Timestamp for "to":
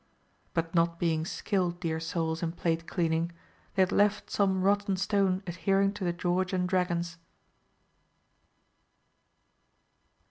5.93-6.03